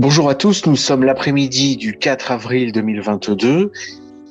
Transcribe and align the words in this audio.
Bonjour 0.00 0.30
à 0.30 0.34
tous, 0.34 0.64
nous 0.64 0.76
sommes 0.76 1.04
l'après-midi 1.04 1.76
du 1.76 1.98
4 1.98 2.30
avril 2.30 2.72
2022 2.72 3.70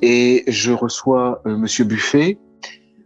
et 0.02 0.42
je 0.48 0.72
reçois 0.72 1.42
euh, 1.46 1.56
Monsieur 1.56 1.84
Buffet 1.84 2.40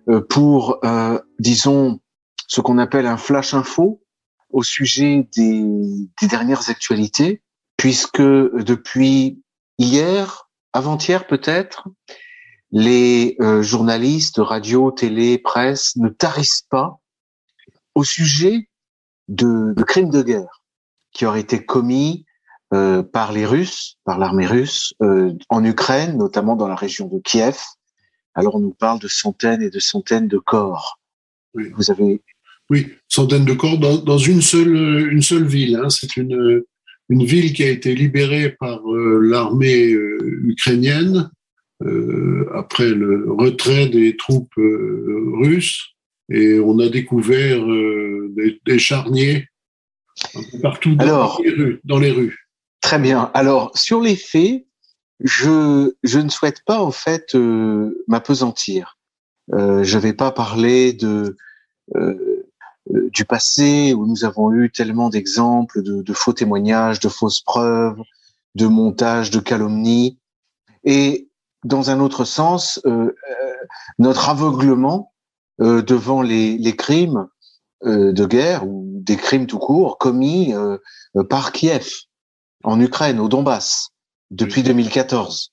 euh, 0.09 0.23
pour, 0.23 0.79
euh, 0.82 1.19
disons, 1.39 2.00
ce 2.46 2.63
qu'on 2.63 2.79
appelle 2.79 3.05
un 3.05 3.19
flash 3.19 3.53
info 3.53 4.03
au 4.49 4.63
sujet 4.63 5.29
des, 5.37 5.63
des 6.23 6.27
dernières 6.27 6.71
actualités, 6.71 7.43
puisque 7.77 8.22
depuis 8.22 9.43
hier, 9.77 10.49
avant-hier 10.72 11.27
peut-être, 11.27 11.89
les 12.71 13.36
euh, 13.43 13.61
journalistes 13.61 14.39
radio, 14.39 14.91
télé, 14.91 15.36
presse 15.36 15.96
ne 15.96 16.08
tarissent 16.08 16.67
pas 16.71 16.99
au 17.94 18.05
sujet 18.05 18.71
de, 19.29 19.75
de 19.77 19.83
crimes 19.83 20.08
de 20.08 20.22
guerre 20.22 20.63
qui 21.13 21.27
auraient 21.27 21.41
été 21.41 21.63
commis 21.63 22.25
euh, 22.75 23.03
par 23.05 23.33
les 23.33 23.46
Russes, 23.46 23.99
par 24.05 24.19
l'armée 24.19 24.46
russe, 24.46 24.95
euh, 25.01 25.33
en 25.49 25.64
Ukraine, 25.64 26.19
notamment 26.19 26.57
dans 26.57 26.67
la 26.67 26.75
région 26.75 27.07
de 27.07 27.21
Kiev. 27.21 27.57
Alors 28.35 28.57
on 28.57 28.61
nous 28.61 28.75
parle 28.75 28.99
de 28.99 29.07
centaines 29.07 29.63
et 29.63 29.71
de 29.71 29.79
centaines 29.79 30.27
de 30.27 30.39
corps. 30.39 30.99
Oui. 31.55 31.71
Vous 31.77 31.93
avez 31.93 32.20
Oui, 32.70 32.89
centaines 33.06 33.45
de 33.45 33.53
corps 33.53 33.78
dans, 33.78 33.98
dans 33.98 34.19
une 34.19 34.42
seule 34.42 35.09
une 35.12 35.23
seule 35.23 35.47
ville. 35.47 35.77
Hein. 35.77 35.89
C'est 35.89 36.17
une 36.17 36.64
une 37.11 37.25
ville 37.25 37.53
qui 37.53 37.62
a 37.62 37.69
été 37.69 37.95
libérée 37.95 38.50
par 38.59 38.81
euh, 38.91 39.20
l'armée 39.22 39.91
ukrainienne 39.91 41.31
après 42.55 42.88
le 42.88 43.31
retrait 43.31 43.88
des 43.88 44.16
troupes 44.16 44.55
russes 44.56 45.94
et 46.31 46.59
on 46.59 46.78
a 46.78 46.88
découvert 46.88 47.62
des, 48.36 48.59
des 48.64 48.78
charniers 48.78 49.48
un 50.34 50.41
peu 50.50 50.61
partout 50.61 50.94
dans 50.94 51.05
Alors, 51.05 51.41
les 51.44 51.50
rues. 51.50 51.81
Dans 51.84 51.98
les 51.98 52.11
rues. 52.11 52.44
Très 52.84 52.98
bien. 52.98 53.30
Alors, 53.32 53.70
sur 53.74 54.02
les 54.02 54.14
faits, 54.14 54.66
je, 55.18 55.94
je 56.02 56.18
ne 56.18 56.28
souhaite 56.28 56.62
pas, 56.66 56.82
en 56.82 56.91
fait, 56.91 57.34
euh, 57.34 58.04
m'apesantir. 58.08 58.98
Euh, 59.54 59.82
je 59.82 59.96
ne 59.96 60.02
vais 60.02 60.12
pas 60.12 60.32
parler 60.32 60.92
de, 60.92 61.34
euh, 61.96 62.44
euh, 62.94 63.08
du 63.10 63.24
passé 63.24 63.94
où 63.94 64.06
nous 64.06 64.26
avons 64.26 64.52
eu 64.52 64.70
tellement 64.70 65.08
d'exemples 65.08 65.82
de, 65.82 66.12
faux 66.12 66.34
témoignages, 66.34 67.00
de 67.00 67.08
fausses 67.08 67.41
preuves, 67.41 67.96
de 68.54 68.66
montages, 68.66 69.30
de 69.30 69.41
calomnies. 69.41 70.19
Et 70.84 71.30
dans 71.64 71.88
un 71.88 72.00
autre 72.00 72.26
sens, 72.26 72.82
euh, 72.84 72.91
euh, 72.91 73.54
notre 73.98 74.28
aveuglement 74.28 75.10
devant 75.58 76.20
les, 76.20 76.58
les 76.58 76.76
crimes 76.76 77.28
de 77.84 78.26
guerre 78.26 78.66
ou 78.66 78.91
des 79.00 79.16
crimes 79.16 79.46
tout 79.46 79.60
court 79.60 79.98
commis 79.98 80.52
par 81.30 81.52
Kiev 81.52 81.88
en 82.64 82.80
Ukraine, 82.80 83.20
au 83.20 83.28
Donbass, 83.28 83.90
depuis 84.30 84.62
Oui. 84.62 84.68
2014. 84.68 85.52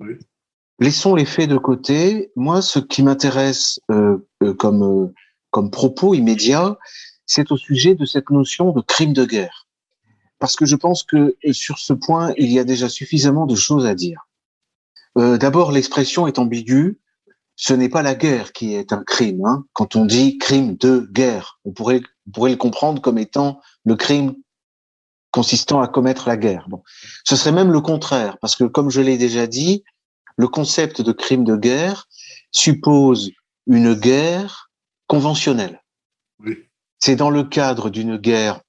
Oui. 0.00 0.14
Laissons 0.78 1.14
les 1.14 1.26
faits 1.26 1.50
de 1.50 1.58
côté. 1.58 2.30
Moi, 2.36 2.62
ce 2.62 2.78
qui 2.78 3.02
m'intéresse 3.02 3.80
euh, 3.90 4.16
euh, 4.42 4.54
comme 4.54 4.82
euh, 4.82 5.12
comme 5.50 5.70
propos 5.70 6.14
immédiat, 6.14 6.78
c'est 7.26 7.52
au 7.52 7.56
sujet 7.56 7.94
de 7.94 8.04
cette 8.04 8.30
notion 8.30 8.72
de 8.72 8.80
crime 8.80 9.12
de 9.12 9.24
guerre, 9.24 9.66
parce 10.38 10.56
que 10.56 10.64
je 10.64 10.76
pense 10.76 11.02
que 11.02 11.36
euh, 11.44 11.52
sur 11.52 11.78
ce 11.78 11.92
point, 11.92 12.32
il 12.38 12.50
y 12.50 12.58
a 12.58 12.64
déjà 12.64 12.88
suffisamment 12.88 13.46
de 13.46 13.56
choses 13.56 13.86
à 13.86 13.94
dire. 13.94 14.26
Euh, 15.18 15.38
D'abord, 15.38 15.72
l'expression 15.72 16.26
est 16.26 16.38
ambiguë. 16.38 16.98
Ce 17.56 17.74
n'est 17.74 17.90
pas 17.90 18.02
la 18.02 18.14
guerre 18.14 18.52
qui 18.52 18.74
est 18.74 18.92
un 18.92 19.02
crime. 19.02 19.44
Hein. 19.44 19.64
Quand 19.74 19.94
on 19.96 20.06
dit 20.06 20.38
crime 20.38 20.76
de 20.76 21.06
guerre, 21.12 21.58
on 21.64 21.72
pourrait, 21.72 22.00
on 22.26 22.30
pourrait 22.30 22.52
le 22.52 22.56
comprendre 22.56 23.02
comme 23.02 23.18
étant 23.18 23.60
le 23.84 23.96
crime 23.96 24.34
consistant 25.30 25.80
à 25.80 25.88
commettre 25.88 26.28
la 26.28 26.36
guerre. 26.36 26.66
Bon. 26.68 26.82
Ce 27.24 27.36
serait 27.36 27.52
même 27.52 27.72
le 27.72 27.80
contraire, 27.80 28.38
parce 28.40 28.56
que 28.56 28.64
comme 28.64 28.90
je 28.90 29.00
l'ai 29.00 29.18
déjà 29.18 29.46
dit, 29.46 29.84
le 30.36 30.48
concept 30.48 31.02
de 31.02 31.12
crime 31.12 31.44
de 31.44 31.56
guerre 31.56 32.08
suppose 32.50 33.30
une 33.66 33.94
guerre 33.94 34.70
conventionnelle. 35.06 35.82
Oui. 36.40 36.56
C'est 36.98 37.16
dans 37.16 37.30
le 37.30 37.44
cadre 37.44 37.90
d'une 37.90 38.16
guerre 38.16 38.60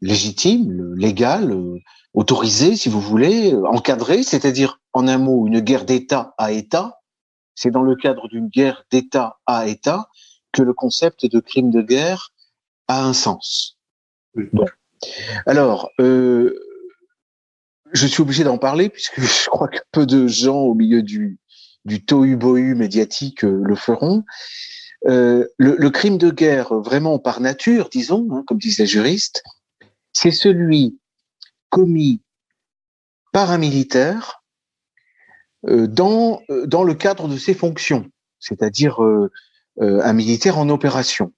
légitime, 0.00 0.70
le- 0.70 0.94
légale, 0.94 1.52
euh, 1.52 1.78
autorisée, 2.14 2.76
si 2.76 2.88
vous 2.88 3.00
voulez, 3.00 3.52
euh, 3.52 3.64
encadrée, 3.66 4.22
c'est-à-dire, 4.22 4.80
en 4.92 5.08
un 5.08 5.18
mot, 5.18 5.46
une 5.46 5.60
guerre 5.60 5.84
d'État 5.84 6.34
à 6.38 6.52
État. 6.52 7.00
C'est 7.54 7.70
dans 7.70 7.82
le 7.82 7.96
cadre 7.96 8.28
d'une 8.28 8.48
guerre 8.48 8.84
d'État 8.90 9.38
à 9.46 9.66
État 9.66 10.08
que 10.52 10.62
le 10.62 10.74
concept 10.74 11.26
de 11.26 11.40
crime 11.40 11.70
de 11.70 11.82
guerre 11.82 12.30
a 12.88 13.04
un 13.04 13.12
sens. 13.12 13.78
Oui. 14.34 14.44
Bon. 14.52 14.66
Alors, 15.46 15.90
euh, 16.00 16.58
je 17.92 18.06
suis 18.06 18.22
obligé 18.22 18.44
d'en 18.44 18.58
parler 18.58 18.88
puisque 18.88 19.20
je 19.20 19.48
crois 19.48 19.68
que 19.68 19.78
peu 19.92 20.06
de 20.06 20.26
gens 20.26 20.60
au 20.60 20.74
milieu 20.74 21.02
du, 21.02 21.38
du 21.84 22.04
tohu-bohu 22.04 22.74
médiatique 22.74 23.44
euh, 23.44 23.62
le 23.62 23.74
feront. 23.74 24.24
Euh, 25.06 25.46
le, 25.58 25.90
crime 25.90 26.18
de 26.18 26.30
guerre, 26.30 26.74
vraiment 26.74 27.18
par 27.18 27.40
nature, 27.40 27.90
disons, 27.90 28.26
hein, 28.32 28.42
comme 28.46 28.58
disent 28.58 28.78
les 28.78 28.86
juristes, 28.86 29.44
c'est 30.12 30.32
celui 30.32 30.98
commis 31.70 32.22
par 33.32 33.50
un 33.50 33.58
militaire 33.58 34.42
dans, 35.62 36.40
dans 36.64 36.84
le 36.84 36.94
cadre 36.94 37.28
de 37.28 37.36
ses 37.36 37.52
fonctions, 37.52 38.06
c'est-à-dire 38.38 38.98
un 39.78 40.12
militaire 40.12 40.58
en 40.58 40.68
opération, 40.70 41.32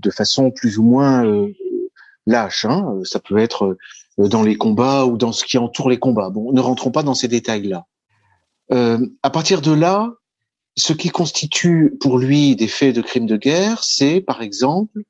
de 0.00 0.10
façon 0.10 0.50
plus 0.50 0.78
ou 0.78 0.82
moins 0.82 1.24
euh, 1.24 1.48
lâche. 2.26 2.64
Hein, 2.64 3.00
ça 3.04 3.20
peut 3.20 3.38
être 3.38 3.76
euh, 4.18 4.28
dans 4.28 4.42
les 4.42 4.56
combats 4.56 5.06
ou 5.06 5.16
dans 5.16 5.32
ce 5.32 5.44
qui 5.44 5.58
entoure 5.58 5.90
les 5.90 5.98
combats. 5.98 6.30
Bon, 6.30 6.52
ne 6.52 6.60
rentrons 6.60 6.90
pas 6.90 7.02
dans 7.02 7.14
ces 7.14 7.28
détails-là. 7.28 7.86
Euh, 8.72 9.04
à 9.22 9.30
partir 9.30 9.60
de 9.60 9.72
là, 9.72 10.12
ce 10.76 10.92
qui 10.92 11.08
constitue 11.08 11.96
pour 12.00 12.18
lui 12.18 12.56
des 12.56 12.68
faits 12.68 12.94
de 12.94 13.02
crimes 13.02 13.26
de 13.26 13.36
guerre, 13.36 13.82
c'est 13.82 14.20
par 14.20 14.42
exemple 14.42 15.00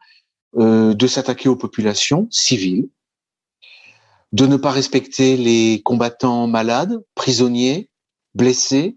euh, 0.56 0.95
de 0.95 1.07
s'attaquer 1.07 1.49
aux 1.49 1.57
populations 1.57 2.27
civiles, 2.31 2.89
de 4.33 4.47
ne 4.47 4.57
pas 4.57 4.71
respecter 4.71 5.37
les 5.37 5.83
combattants 5.84 6.47
malades, 6.47 6.99
prisonniers, 7.15 7.91
blessés, 8.34 8.97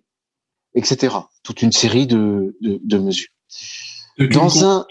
etc. 0.76 1.16
Toute 1.44 1.62
une 1.62 1.72
série 1.72 2.08
de, 2.08 2.56
de, 2.62 2.80
de 2.84 2.98
mesures. 2.98 3.30
Une 4.18 4.30
Dans 4.30 4.66
un, 4.66 4.86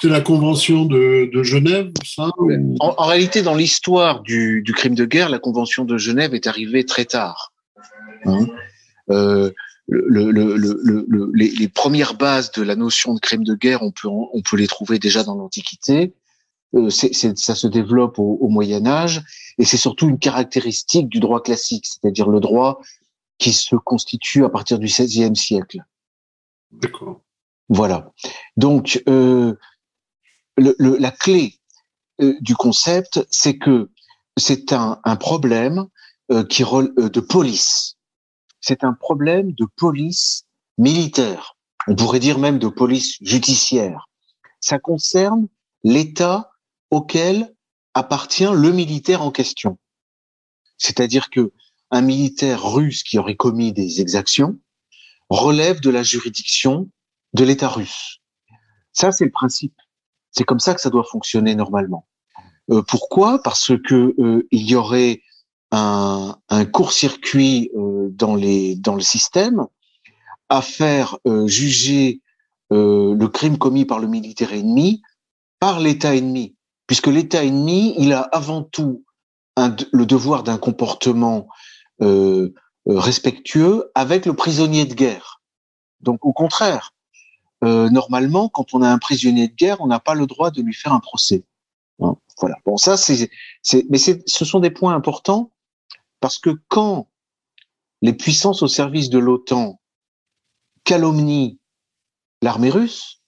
c'est 0.00 0.08
la 0.08 0.20
convention 0.20 0.84
de, 0.86 1.30
de 1.32 1.42
Genève, 1.42 1.90
ça 2.04 2.30
ou- 2.38 2.76
en, 2.80 2.94
en 2.96 3.06
réalité, 3.06 3.42
dans 3.42 3.54
l'histoire 3.54 4.22
du, 4.22 4.62
du 4.62 4.72
crime 4.72 4.94
de 4.94 5.04
guerre, 5.04 5.28
la 5.28 5.38
Convention 5.38 5.84
de 5.84 5.96
Genève 5.98 6.34
est 6.34 6.46
arrivée 6.46 6.84
très 6.84 7.04
tard. 7.04 7.52
Hein? 8.24 8.46
Euh, 9.10 9.50
le, 9.88 10.30
le, 10.30 10.56
le, 10.56 10.80
le- 10.84 11.04
le- 11.08 11.30
les, 11.34 11.50
les 11.50 11.68
premières 11.68 12.14
bases 12.14 12.52
de 12.52 12.62
la 12.62 12.76
notion 12.76 13.14
de 13.14 13.20
crime 13.20 13.44
de 13.44 13.54
guerre, 13.54 13.82
on 13.82 13.90
peut, 13.90 14.08
on 14.08 14.40
peut 14.42 14.56
les 14.56 14.68
trouver 14.68 14.98
déjà 14.98 15.24
dans 15.24 15.34
l'Antiquité. 15.34 16.14
Euh, 16.76 16.88
c'est- 16.90 17.36
ça 17.36 17.54
se 17.56 17.66
développe 17.66 18.18
au, 18.20 18.38
au 18.40 18.48
Moyen 18.48 18.86
Âge, 18.86 19.22
et 19.58 19.64
c'est 19.64 19.76
surtout 19.76 20.08
une 20.08 20.18
caractéristique 20.18 21.08
du 21.08 21.18
droit 21.18 21.42
classique, 21.42 21.86
c'est-à-dire 21.86 22.28
le 22.28 22.38
droit 22.40 22.80
qui 23.38 23.52
se 23.52 23.74
constitue 23.74 24.44
à 24.44 24.48
partir 24.50 24.78
du 24.78 24.86
XVIe 24.86 25.34
siècle. 25.34 25.78
D'accord. 26.70 27.20
Voilà. 27.68 28.12
Donc, 28.56 29.02
euh, 29.08 29.54
le, 30.60 30.74
le- 30.78 30.96
la 30.96 31.10
clé 31.10 31.58
euh, 32.20 32.34
du 32.40 32.54
concept, 32.54 33.26
c'est 33.30 33.58
que 33.58 33.90
c'est 34.36 34.72
un, 34.72 35.00
un 35.04 35.16
problème 35.16 35.86
euh, 36.30 36.44
qui 36.44 36.62
euh, 36.62 37.08
de 37.08 37.20
police. 37.20 37.96
C'est 38.60 38.84
un 38.84 38.92
problème 38.92 39.52
de 39.52 39.66
police 39.76 40.44
militaire. 40.78 41.56
On 41.88 41.94
pourrait 41.96 42.20
dire 42.20 42.38
même 42.38 42.58
de 42.58 42.68
police 42.68 43.16
judiciaire. 43.22 44.06
Ça 44.60 44.78
concerne 44.78 45.48
l'État 45.82 46.50
auquel 46.90 47.54
appartient 47.94 48.52
le 48.52 48.70
militaire 48.70 49.22
en 49.22 49.30
question. 49.30 49.78
C'est-à-dire 50.76 51.30
que 51.30 51.52
un 51.90 52.02
militaire 52.02 52.62
russe 52.62 53.02
qui 53.02 53.18
aurait 53.18 53.36
commis 53.36 53.72
des 53.72 54.00
exactions 54.00 54.58
relève 55.28 55.80
de 55.80 55.90
la 55.90 56.02
juridiction 56.02 56.88
de 57.32 57.44
l'État 57.44 57.68
russe. 57.68 58.20
Ça, 58.92 59.10
c'est 59.10 59.24
le 59.24 59.30
principe. 59.30 59.74
C'est 60.32 60.44
comme 60.44 60.60
ça 60.60 60.74
que 60.74 60.80
ça 60.80 60.90
doit 60.90 61.04
fonctionner 61.10 61.54
normalement. 61.54 62.06
Euh, 62.70 62.82
pourquoi? 62.82 63.42
Parce 63.42 63.72
que 63.86 64.14
euh, 64.18 64.46
il 64.50 64.68
y 64.68 64.74
aurait 64.74 65.22
un, 65.72 66.36
court-circuit 66.72 67.70
euh, 67.76 68.08
dans 68.10 68.34
le 68.34 69.00
système 69.00 69.66
à 70.48 70.62
faire 70.62 71.18
juger 71.46 72.20
le 72.70 73.26
crime 73.26 73.56
commis 73.56 73.84
par 73.84 74.00
le 74.00 74.08
militaire 74.08 74.52
ennemi 74.52 75.02
par 75.60 75.78
l'État 75.78 76.14
ennemi, 76.16 76.56
puisque 76.86 77.06
l'État 77.06 77.44
ennemi, 77.44 77.94
il 77.98 78.12
a 78.12 78.20
avant 78.20 78.62
tout 78.62 79.04
le 79.56 80.04
devoir 80.06 80.42
d'un 80.42 80.58
comportement 80.58 81.46
respectueux 82.86 83.90
avec 83.94 84.26
le 84.26 84.34
prisonnier 84.34 84.86
de 84.86 84.94
guerre. 84.94 85.40
Donc 86.00 86.24
au 86.24 86.32
contraire, 86.32 86.94
euh, 87.62 87.90
normalement, 87.90 88.48
quand 88.48 88.74
on 88.74 88.82
a 88.82 88.88
un 88.88 88.98
prisonnier 88.98 89.48
de 89.48 89.54
guerre, 89.54 89.80
on 89.80 89.86
n'a 89.86 90.00
pas 90.00 90.14
le 90.14 90.26
droit 90.26 90.50
de 90.50 90.62
lui 90.62 90.74
faire 90.74 90.92
un 90.92 91.00
procès. 91.00 91.44
Hein, 92.00 92.16
voilà. 92.38 92.56
Bon, 92.64 92.76
ça, 92.76 92.96
c'est, 92.96 93.30
mais 93.90 93.98
ce 93.98 94.44
sont 94.44 94.60
des 94.60 94.70
points 94.70 94.94
importants 94.94 95.52
parce 96.20 96.38
que 96.38 96.50
quand 96.68 97.08
les 98.02 98.12
puissances 98.12 98.62
au 98.62 98.68
service 98.68 99.10
de 99.10 99.18
l'OTAN 99.18 99.80
calomnient 100.84 101.58
l'armée 102.42 102.70
russe, 102.70 103.20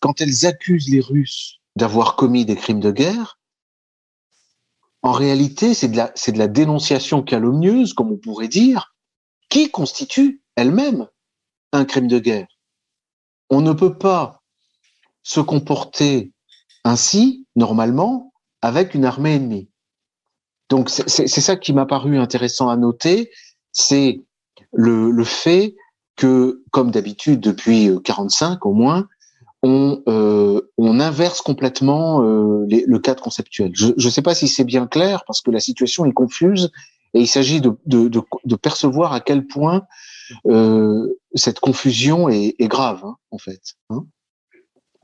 quand 0.00 0.20
elles 0.20 0.46
accusent 0.46 0.88
les 0.88 1.00
Russes 1.00 1.60
d'avoir 1.74 2.16
commis 2.16 2.44
des 2.44 2.56
crimes 2.56 2.80
de 2.80 2.90
guerre, 2.90 3.38
en 5.02 5.12
réalité, 5.12 5.74
c'est 5.74 5.88
de 5.88 5.96
la, 5.96 6.10
c'est 6.14 6.32
de 6.32 6.38
la 6.38 6.48
dénonciation 6.48 7.22
calomnieuse, 7.22 7.92
comme 7.92 8.10
on 8.10 8.16
pourrait 8.16 8.48
dire, 8.48 8.94
qui 9.48 9.70
constitue 9.70 10.42
elle-même 10.56 11.08
un 11.72 11.84
crime 11.84 12.08
de 12.08 12.18
guerre. 12.18 12.48
On 13.50 13.60
ne 13.60 13.72
peut 13.72 13.96
pas 13.96 14.42
se 15.22 15.40
comporter 15.40 16.32
ainsi, 16.84 17.46
normalement, 17.56 18.32
avec 18.62 18.94
une 18.94 19.04
armée 19.04 19.34
ennemie. 19.34 19.68
Donc 20.68 20.90
c'est 20.90 21.28
ça 21.28 21.56
qui 21.56 21.72
m'a 21.72 21.86
paru 21.86 22.18
intéressant 22.18 22.68
à 22.68 22.76
noter, 22.76 23.30
c'est 23.72 24.24
le, 24.72 25.10
le, 25.10 25.24
fait 25.24 25.76
que, 26.16 26.62
comme 26.72 26.90
d'habitude 26.90 27.40
depuis 27.40 27.90
45 28.02 28.66
au 28.66 28.72
moins, 28.72 29.06
on, 29.62 30.02
euh, 30.08 30.60
on 30.76 31.00
inverse 31.00 31.40
complètement 31.40 32.22
euh, 32.22 32.66
le 32.68 32.98
cadre 32.98 33.22
conceptuel. 33.22 33.72
Je 33.74 33.92
ne 33.96 34.10
sais 34.10 34.22
pas 34.22 34.34
si 34.34 34.48
c'est 34.48 34.64
bien 34.64 34.86
clair 34.86 35.24
parce 35.26 35.40
que 35.40 35.50
la 35.50 35.60
situation 35.60 36.04
est 36.04 36.12
confuse 36.12 36.70
et 37.14 37.20
il 37.20 37.28
s'agit 37.28 37.60
de, 37.60 37.76
de, 37.86 38.08
de, 38.08 38.20
de, 38.44 38.56
percevoir 38.56 39.12
à 39.12 39.20
quel 39.20 39.46
point 39.46 39.76
euh, 39.76 39.82
cette 41.34 41.60
confusion 41.60 42.28
est, 42.28 42.54
est 42.58 42.68
grave, 42.68 43.00
hein, 43.04 43.16
en 43.30 43.38
fait. 43.38 43.60
Hein 43.90 44.06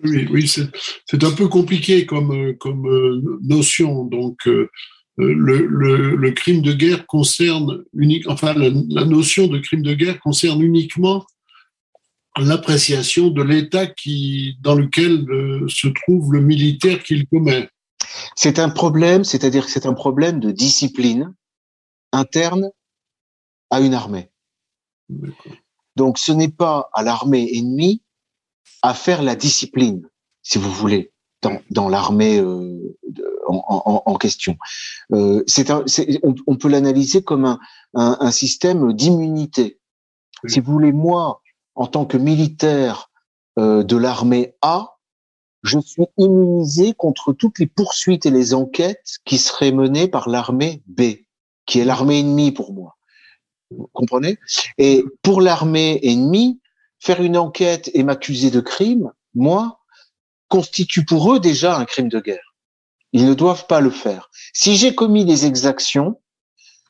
oui, 0.05 0.27
oui 0.31 0.49
c'est 0.49 1.25
un 1.25 1.31
peu 1.33 1.49
compliqué 1.49 2.07
comme, 2.07 2.57
comme 2.59 2.87
euh, 2.87 3.39
notion. 3.43 4.05
Donc, 4.05 4.47
euh, 4.47 4.69
le, 5.17 5.67
le, 5.67 6.17
le, 6.17 6.31
crime 6.33 6.63
de 6.63 6.73
guerre 6.73 7.07
concerne 7.07 7.85
unique, 7.93 8.29
enfin, 8.29 8.55
la, 8.55 8.71
la, 8.89 9.05
notion 9.05 9.47
de 9.47 9.59
crime 9.59 9.83
de 9.83 9.95
guerre 9.95 10.19
concerne 10.21 10.63
uniquement 10.63 11.27
l'appréciation 12.39 13.29
de 13.29 13.43
l'état 13.43 13.87
qui, 13.87 14.57
dans 14.63 14.75
lequel 14.75 15.29
euh, 15.31 15.67
se 15.69 15.89
trouve 15.89 16.33
le 16.33 16.41
militaire 16.41 17.03
qu'il 17.03 17.27
commet. 17.27 17.69
C'est 18.37 18.59
un 18.59 18.71
problème, 18.71 19.23
c'est-à-dire 19.23 19.67
que 19.67 19.71
c'est 19.71 19.87
un 19.87 19.95
problème 19.95 20.41
de 20.41 20.51
discipline 20.51 21.35
interne 22.13 22.71
à 23.71 23.81
une 23.81 23.95
armée. 23.95 24.32
Donc, 25.97 26.19
ce 26.19 26.33
n'est 26.33 26.49
pas 26.49 26.91
à 26.93 27.03
l'armée 27.03 27.51
ennemie 27.57 28.03
à 28.83 28.95
faire 28.95 29.23
la 29.23 29.37
discipline, 29.37 30.09
si 30.43 30.59
vous 30.59 30.71
voulez, 30.71 31.13
dans, 31.43 31.61
dans 31.71 31.89
l'armée 31.89 32.39
euh, 32.39 32.97
en, 33.47 33.63
en, 33.69 34.03
en, 34.07 34.15
question. 34.17 34.57
Euh, 35.13 35.45
on, 36.23 36.35
on, 36.47 36.57
peut 36.57 36.69
l'analyser 36.69 37.23
comme 37.23 37.45
un, 37.45 37.61
un, 37.95 38.17
un 38.21 38.31
système 38.31 38.93
d'immunité. 38.93 39.81
Si 40.47 40.61
vous 40.61 40.73
voulez, 40.73 40.93
moi, 40.93 41.43
en 41.75 41.87
tant 41.87 42.07
que 42.07 42.17
militaire 42.17 43.11
euh, 43.59 43.83
de 43.83 43.97
l'armée 43.97 44.55
A, 44.63 44.97
je 45.63 45.79
suis 45.79 46.07
immunisé 46.17 46.95
contre 46.95 47.33
toutes 47.33 47.59
les 47.59 47.67
poursuites 47.67 48.27
et 48.27 48.31
les 48.31 48.55
enquêtes 48.55 49.19
qui 49.25 49.39
seraient 49.39 49.73
menées 49.73 50.09
par 50.09 50.29
l'armée 50.29 50.83
B, 50.87 51.03
qui 51.67 51.79
est 51.79 51.85
l'armée 51.85 52.21
ennemie 52.21 52.51
pour 52.51 52.73
moi. 52.73 52.97
Vous 53.77 53.89
comprenez? 53.93 54.39
Et 54.79 55.05
pour 55.23 55.41
l'armée 55.41 56.01
ennemie, 56.03 56.61
faire 57.01 57.23
une 57.23 57.37
enquête 57.37 57.91
et 57.95 58.03
m'accuser 58.03 58.51
de 58.51 58.61
crime, 58.61 59.11
moi, 59.35 59.81
constitue 60.49 61.05
pour 61.05 61.33
eux 61.33 61.41
déjà 61.41 61.77
un 61.77 61.85
crime 61.85 62.09
de 62.09 62.21
guerre. 62.21 62.55
Ils 63.13 63.27
ne 63.27 63.35
doivent 63.35 63.67
pas 63.67 63.81
le 63.81 63.91
faire. 63.91 64.31
Si 64.53 64.77
j'ai 64.77 64.95
commis 64.95 65.25
des 65.25 65.47
exactions, 65.47 66.21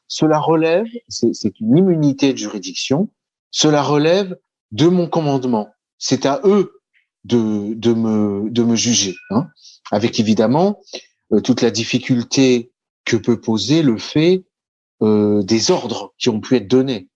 cela 0.06 0.38
relève, 0.38 0.86
c'est 1.08 1.60
une 1.60 1.76
immunité 1.76 2.32
de 2.32 2.38
juridiction, 2.38 3.08
cela 3.50 3.82
relève 3.82 4.36
de 4.70 4.86
mon 4.86 5.08
commandement. 5.08 5.70
C'est 5.98 6.26
à 6.26 6.40
eux 6.44 6.82
de, 7.24 7.74
de, 7.74 7.92
me, 7.92 8.50
de 8.50 8.62
me 8.62 8.76
juger, 8.76 9.14
hein, 9.30 9.48
avec 9.90 10.20
évidemment 10.20 10.80
euh, 11.32 11.40
toute 11.40 11.62
la 11.62 11.70
difficulté 11.70 12.72
que 13.04 13.16
peut 13.16 13.40
poser 13.40 13.82
le 13.82 13.98
fait 13.98 14.44
euh, 15.02 15.42
des 15.42 15.70
ordres 15.70 16.12
qui 16.18 16.28
ont 16.28 16.40
pu 16.40 16.56
être 16.56 16.68
donnés 16.68 17.08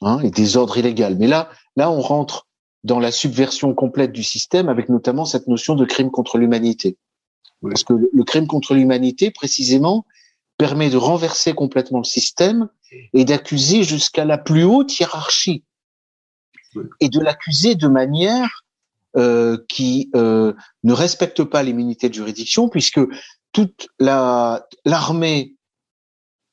hein, 0.00 0.20
et 0.20 0.30
des 0.30 0.56
ordres 0.56 0.76
illégaux. 0.78 1.16
Mais 1.18 1.26
là, 1.26 1.50
là, 1.76 1.90
on 1.90 2.00
rentre 2.00 2.46
dans 2.84 2.98
la 2.98 3.10
subversion 3.10 3.74
complète 3.74 4.12
du 4.12 4.22
système, 4.22 4.68
avec 4.68 4.88
notamment 4.88 5.24
cette 5.24 5.46
notion 5.46 5.74
de 5.74 5.84
crime 5.84 6.10
contre 6.10 6.38
l'humanité. 6.38 6.98
Parce 7.62 7.84
que 7.84 7.94
le 8.12 8.24
crime 8.24 8.46
contre 8.46 8.74
l'humanité, 8.74 9.30
précisément, 9.30 10.04
permet 10.58 10.90
de 10.90 10.96
renverser 10.96 11.54
complètement 11.54 11.98
le 11.98 12.04
système 12.04 12.68
et 13.12 13.24
d'accuser 13.24 13.84
jusqu'à 13.84 14.24
la 14.24 14.38
plus 14.38 14.64
haute 14.64 14.98
hiérarchie 14.98 15.64
et 17.00 17.08
de 17.08 17.20
l'accuser 17.20 17.74
de 17.74 17.88
manière 17.88 18.64
euh, 19.16 19.58
qui 19.68 20.10
euh, 20.14 20.52
ne 20.82 20.92
respecte 20.92 21.44
pas 21.44 21.62
l'immunité 21.62 22.08
de 22.08 22.14
juridiction, 22.14 22.68
puisque 22.68 23.00
toute 23.52 23.88
la 23.98 24.66
l'armée 24.84 25.54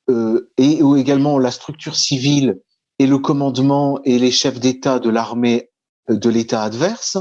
et 0.08 0.82
ou 0.82 0.96
également 0.96 1.38
la 1.38 1.50
structure 1.50 1.96
civile 1.96 2.60
et 2.98 3.06
le 3.06 3.18
commandement 3.18 4.00
et 4.04 4.18
les 4.18 4.30
chefs 4.30 4.60
d'État 4.60 4.98
de 4.98 5.10
l'armée 5.10 5.70
euh, 6.10 6.16
de 6.16 6.30
l'État 6.30 6.62
adverse 6.62 7.18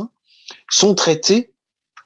sont 0.70 0.96
traités 0.96 1.54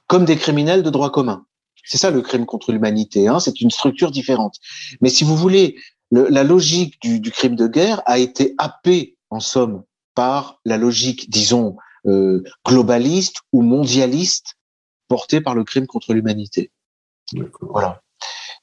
comme 0.06 0.24
des 0.24 0.36
criminels 0.36 0.82
de 0.82 0.90
droit 0.90 1.10
commun. 1.10 1.46
C'est 1.84 1.98
ça 1.98 2.10
le 2.10 2.22
crime 2.22 2.46
contre 2.46 2.72
l'humanité. 2.72 3.28
Hein, 3.28 3.38
c'est 3.38 3.60
une 3.60 3.70
structure 3.70 4.10
différente. 4.10 4.56
Mais 5.00 5.08
si 5.08 5.24
vous 5.24 5.36
voulez, 5.36 5.76
le, 6.10 6.28
la 6.28 6.42
logique 6.42 7.00
du, 7.00 7.20
du 7.20 7.30
crime 7.30 7.54
de 7.54 7.66
guerre 7.66 8.02
a 8.06 8.18
été 8.18 8.54
happée 8.58 9.16
en 9.30 9.40
somme 9.40 9.82
par 10.14 10.60
la 10.64 10.78
logique, 10.78 11.28
disons, 11.30 11.76
euh, 12.06 12.42
globaliste 12.66 13.40
ou 13.52 13.62
mondialiste 13.62 14.54
portée 15.08 15.40
par 15.40 15.54
le 15.54 15.64
crime 15.64 15.86
contre 15.86 16.14
l'humanité. 16.14 16.72
Voilà. 17.60 18.02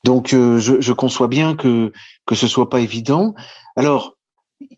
Donc 0.04 0.34
euh, 0.34 0.60
je, 0.60 0.92
conçois 0.92 1.28
bien 1.28 1.56
que 1.56 1.94
que 2.26 2.36
ce 2.36 2.48
soit 2.48 2.70
pas 2.70 2.82
évident. 2.82 3.36
Alors 3.76 4.18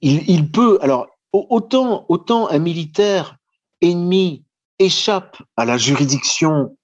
il, 0.01 0.51
peut 0.51 0.77
alors 0.81 1.07
autant 1.31 2.05
autant 2.09 2.47
un 2.49 2.59
militaire 2.59 3.37
ennemi 3.81 4.43
échappe 4.77 5.41
à 5.57 5.65
la 5.65 5.77
juridiction 5.77 6.77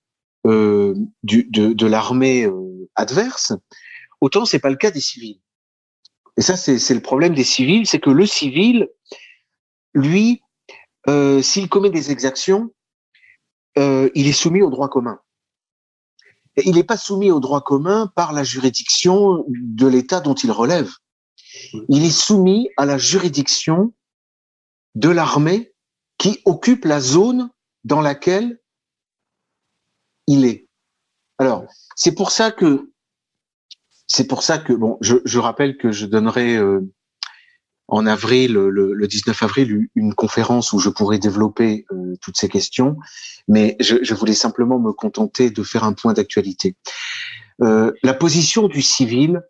euh, 0.48 0.96
de, 1.24 1.74
de 1.74 1.86
l'armée 1.86 2.46
euh, 2.46 2.90
adverse, 2.96 3.54
autant 4.22 4.46
c'est 4.46 4.60
pas 4.60 4.70
le 4.70 4.76
cas 4.76 4.92
des 4.92 5.02
civils. 5.02 5.40
Et 6.38 6.42
ça 6.42 6.58
c'est 6.58 6.94
le 6.94 7.02
problème 7.02 7.36
des 7.36 7.44
civils, 7.44 7.86
c'est 7.86 8.00
que 8.00 8.10
le 8.10 8.26
civil 8.26 8.90
lui, 9.94 10.42
s'il 11.42 11.70
commet 11.70 11.90
des 11.90 12.10
exactions, 12.12 12.72
il 13.76 14.28
est 14.28 14.32
soumis 14.32 14.62
au 14.62 14.70
droit 14.70 14.88
commun. 14.88 15.20
Il 16.58 16.76
n'est 16.76 16.84
pas 16.84 16.98
soumis 16.98 17.32
au 17.32 17.40
droit 17.40 17.62
commun 17.62 18.08
par 18.08 18.34
la 18.34 18.44
juridiction 18.44 19.46
de 19.48 19.88
l'État 19.88 20.20
dont 20.20 20.34
il 20.34 20.52
relève. 20.52 20.92
Il 21.90 22.04
est 22.04 22.12
soumis 22.12 22.70
à 22.78 22.86
la 22.86 22.98
juridiction 22.98 23.94
de 24.96 25.10
l'armée 25.10 25.74
qui 26.18 26.42
occupe 26.46 26.86
la 26.86 27.00
zone 27.00 27.50
dans 27.84 28.02
laquelle 28.02 28.60
il 30.28 30.46
est. 30.46 30.68
Alors, 31.38 31.66
c'est 31.96 32.14
pour 32.14 32.32
ça 32.32 32.52
que 32.52 32.92
c'est 34.08 34.28
pour 34.28 34.44
ça 34.44 34.58
que 34.58 34.74
bon, 34.74 34.98
je, 35.00 35.18
je 35.24 35.40
rappelle 35.40 35.78
que 35.78 35.92
je 35.92 36.06
donnerai 36.06 36.58
euh, 36.58 36.82
en 37.92 38.06
avril, 38.06 38.54
le, 38.54 39.08
19 39.08 39.44
avril, 39.44 39.88
une 39.96 40.14
conférence 40.14 40.72
où 40.72 40.80
je 40.80 40.90
pourrais 40.90 41.20
développer 41.20 41.86
euh, 41.92 42.16
toutes 42.22 42.38
ces 42.38 42.48
questions, 42.48 42.96
mais 43.50 43.76
je, 43.82 44.14
voulais 44.14 44.34
simplement 44.34 44.80
me 44.80 44.94
contenter 44.94 45.50
de 45.52 45.62
faire 45.62 45.84
un 45.84 45.92
point 45.92 46.14
d'actualité. 46.14 46.78
Euh, 47.62 47.92
la 48.02 48.14
position 48.14 48.70
du 48.70 48.82
civil 48.82 49.42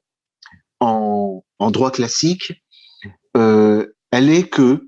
en, 0.80 1.44
droit 1.60 1.92
classique, 1.92 2.64
euh, 3.38 3.94
elle 4.10 4.30
est 4.30 4.50
que 4.50 4.88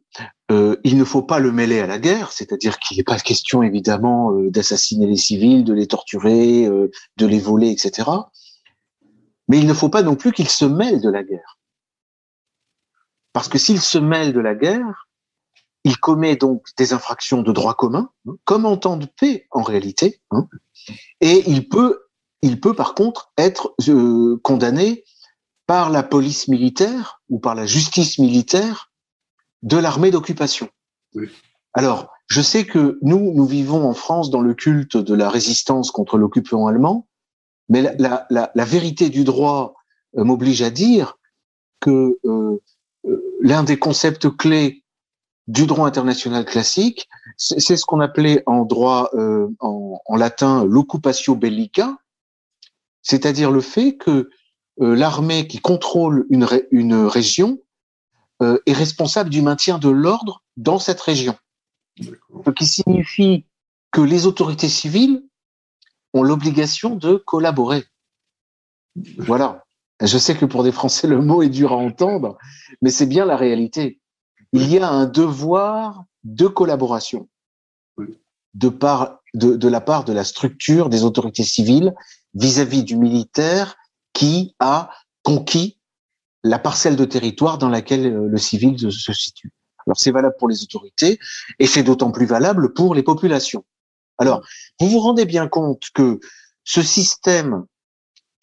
il 0.83 1.00
ne 1.00 1.03
faut 1.03 1.24
pas 1.24 1.39
le 1.39 1.51
mêler 1.51 1.79
à 1.79 1.88
la 1.88 1.98
guerre, 1.98 2.31
c'est-à-dire 2.31 2.77
qu'il 2.77 2.98
n'est 2.98 3.03
pas 3.03 3.17
question 3.17 3.63
évidemment 3.63 4.31
d'assassiner 4.51 5.07
les 5.07 5.17
civils, 5.17 5.63
de 5.63 5.74
les 5.74 5.88
torturer, 5.88 6.69
de 7.17 7.25
les 7.25 7.39
voler, 7.39 7.72
etc. 7.72 8.07
Mais 9.48 9.57
il 9.57 9.65
ne 9.65 9.74
faut 9.74 9.89
pas 9.89 10.03
non 10.03 10.15
plus 10.15 10.31
qu'il 10.31 10.48
se 10.48 10.65
mêle 10.65 11.01
de 11.01 11.10
la 11.10 11.24
guerre. 11.24 11.52
Parce 13.34 13.48
que 13.48 13.58
s'il 13.58 13.82
se 13.82 13.98
mêle 13.98 14.32
de 14.32 14.40
la 14.40 14.56
guerre, 14.56 15.08
il 15.84 15.98
commet 15.98 16.36
donc 16.36 16.68
des 16.78 16.94
infractions 16.94 17.42
de 17.42 17.52
droit 17.52 17.74
commun, 17.74 18.10
hein, 18.28 18.36
comme 18.46 18.66
en 18.66 18.78
temps 18.78 18.98
de 18.98 19.06
paix 19.06 19.48
en 19.52 19.63
réalité, 19.63 20.22
hein, 20.32 20.48
et 21.20 21.50
il 21.50 21.68
peut, 21.68 22.04
il 22.42 22.60
peut 22.60 22.74
par 22.74 22.94
contre 22.94 23.34
être 23.38 23.75
euh, 23.90 24.40
condamné 24.44 25.04
par 25.66 25.90
la 25.90 26.04
police 26.04 26.48
militaire 26.48 27.22
ou 27.30 27.40
par 27.40 27.56
la 27.56 27.66
justice 27.66 28.20
militaire 28.20 28.92
de 29.62 29.78
l'armée 29.78 30.12
d'occupation. 30.12 30.70
Alors, 31.74 32.12
je 32.28 32.42
sais 32.42 32.66
que 32.66 33.00
nous, 33.02 33.34
nous 33.34 33.46
vivons 33.46 33.88
en 33.88 33.94
France 33.94 34.30
dans 34.30 34.42
le 34.42 34.54
culte 34.54 34.98
de 34.98 35.13
la 35.13 35.30
résistance 35.30 35.92
contre 35.92 36.18
l'occupant 36.18 36.68
allemand, 36.68 37.08
Mais 37.70 37.82
la, 37.82 38.25
la, 38.30 38.52
la, 38.54 38.66
vérité 38.66 39.10
du 39.10 39.24
droit 39.24 39.75
euh, 40.18 40.24
m'oblige 40.24 40.62
à 40.62 40.70
dire 40.70 41.18
que 41.80 42.20
euh, 42.25 42.62
l'un 43.43 43.63
des 43.63 43.77
concepts 43.77 44.35
clés 44.35 44.83
du 45.47 45.67
droit 45.67 45.85
international 45.85 46.45
classique, 46.45 47.09
c'est 47.38 47.75
ce 47.75 47.85
qu'on 47.85 48.00
appelait 48.00 48.41
en 48.45 48.63
droit 48.63 49.12
en, 49.59 50.00
en, 50.05 50.15
latin 50.15 50.63
l'occupatio 50.63 51.35
bellica, 51.35 51.97
c'est-à-dire 53.01 53.51
le 53.51 53.59
fait 53.59 53.97
que 53.97 54.29
l'armée 54.77 55.47
qui 55.47 55.59
contrôle 55.59 56.25
une, 56.29 56.47
une 56.71 56.95
région 56.95 57.59
est 58.39 58.73
responsable 58.73 59.29
du 59.29 59.41
maintien 59.41 59.77
de 59.77 59.89
l'ordre 59.89 60.41
dans 60.55 60.79
cette 60.79 61.01
région. 61.01 61.35
Ce 62.00 62.50
qui 62.51 62.65
signifie 62.65 63.45
que 63.91 64.01
les 64.01 64.25
autorités 64.25 64.69
civiles 64.69 65.23
ont 66.13 66.23
l'obligation 66.23 66.95
de 66.95 67.15
collaborer. 67.15 67.83
Voilà. 69.17 69.62
Je 70.01 70.17
sais 70.17 70.35
que 70.35 70.45
pour 70.45 70.63
des 70.63 70.71
Français, 70.71 71.07
le 71.07 71.21
mot 71.21 71.43
est 71.43 71.50
dur 71.50 71.71
à 71.71 71.77
entendre, 71.77 72.38
mais 72.81 72.89
c'est 72.89 73.05
bien 73.05 73.25
la 73.25 73.38
réalité. 73.38 74.00
Il 74.51 74.69
y 74.69 74.79
a 74.79 74.89
un 74.89 75.05
devoir 75.05 76.05
de 76.23 76.47
collaboration 76.47 77.29
de, 78.53 78.69
part, 78.69 79.19
de, 79.33 79.55
de 79.55 79.67
la 79.67 79.81
part 79.81 80.03
de 80.03 80.13
la 80.13 80.23
structure 80.23 80.89
des 80.89 81.03
autorités 81.03 81.43
civiles 81.43 81.93
vis-à-vis 82.33 82.83
du 82.83 82.97
militaire 82.97 83.75
qui 84.13 84.55
a 84.59 84.89
conquis 85.23 85.79
la 86.43 86.59
parcelle 86.59 86.95
de 86.95 87.05
territoire 87.05 87.57
dans 87.57 87.69
laquelle 87.69 88.05
euh, 88.05 88.27
le 88.27 88.38
civil 88.38 88.77
se 88.79 89.13
situe. 89.13 89.51
Alors 89.88 90.00
c'est 90.00 90.12
valable 90.12 90.35
pour 90.38 90.47
les 90.47 90.63
autorités 90.63 91.19
et 91.59 91.67
c'est 91.67 91.83
d'autant 91.83 92.12
plus 92.12 92.25
valable 92.25 92.73
pour 92.73 92.95
les 92.95 93.03
populations. 93.03 93.65
Alors, 94.17 94.45
vous 94.79 94.89
vous 94.89 95.00
rendez 95.00 95.25
bien 95.25 95.47
compte 95.47 95.83
que 95.93 96.19
ce 96.63 96.81
système, 96.81 97.65